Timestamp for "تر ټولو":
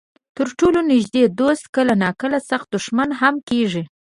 0.35-0.79